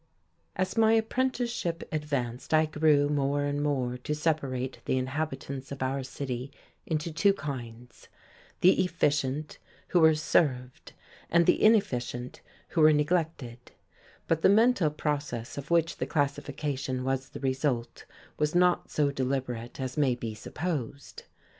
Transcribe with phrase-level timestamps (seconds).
[0.55, 6.51] As my apprenticeship advanced I grew more and more to the inhabitants of our city
[6.87, 8.07] into two kinds,
[8.61, 8.89] the
[9.89, 10.93] who were served,
[11.29, 13.59] and the inefficient, who were separate efficient, neglected;
[14.27, 18.05] but the mental process of which the classification was the result
[18.39, 21.25] was not so deliberate as may be supposed.